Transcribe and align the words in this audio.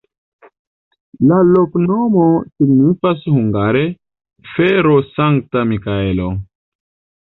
La 1.31 1.41
loknomo 1.49 2.25
signifas 2.63 3.23
hungare: 3.37 3.87
fero-Sankta 4.57 5.69
Mikaelo. 5.75 6.37